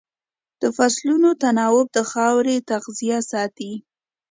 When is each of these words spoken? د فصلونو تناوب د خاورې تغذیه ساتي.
د 0.61 0.63
فصلونو 0.77 1.29
تناوب 1.41 1.87
د 1.93 1.99
خاورې 2.11 2.55
تغذیه 2.69 3.19
ساتي. 3.31 3.71